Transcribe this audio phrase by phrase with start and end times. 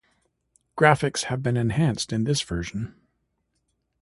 [0.75, 2.95] Graphics have been enhanced in this version.